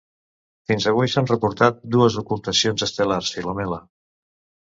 Fins 0.69 0.87
avui 0.91 1.09
s'han 1.15 1.27
reportat 1.31 1.83
dues 1.95 2.17
ocultacions 2.23 2.87
estel·lars 2.87 3.29
Filomela. 3.35 3.79